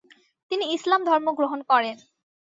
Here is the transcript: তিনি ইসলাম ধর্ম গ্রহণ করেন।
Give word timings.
তিনি 0.51 0.65
ইসলাম 0.75 1.01
ধর্ম 1.05 1.27
গ্রহণ 1.37 1.59
করেন। 1.63 1.97